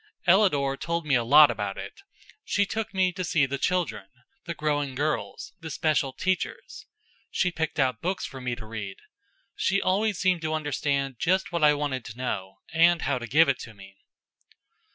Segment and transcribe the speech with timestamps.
[0.25, 2.01] Ellador told me a lot about it.
[2.43, 4.07] She took me to see the children,
[4.45, 6.87] the growing girls, the special teachers.
[7.29, 8.97] She picked out books for me to read.
[9.55, 13.47] She always seemed to understand just what I wanted to know, and how to give
[13.47, 13.97] it to me.